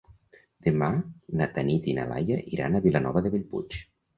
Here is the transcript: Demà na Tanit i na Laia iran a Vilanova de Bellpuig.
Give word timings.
Demà 0.67 0.87
na 1.41 1.49
Tanit 1.57 1.91
i 1.91 1.95
na 1.99 2.07
Laia 2.13 2.41
iran 2.59 2.79
a 2.79 2.83
Vilanova 2.87 3.25
de 3.27 3.37
Bellpuig. 3.37 3.79